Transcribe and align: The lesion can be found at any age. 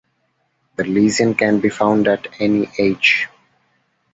The 0.77 0.83
lesion 0.83 1.35
can 1.35 1.59
be 1.59 1.69
found 1.69 2.07
at 2.07 2.25
any 2.39 2.67
age. 2.79 3.29